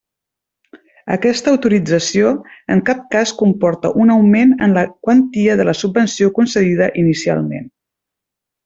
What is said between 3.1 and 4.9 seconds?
cas comporta un augment en la